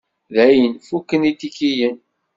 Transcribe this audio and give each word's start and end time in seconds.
Dayen, 0.33 0.73
fukken 0.87 1.21
itikiyen. 1.31 1.95